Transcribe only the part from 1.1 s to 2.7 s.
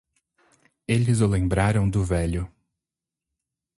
o lembraram do velho.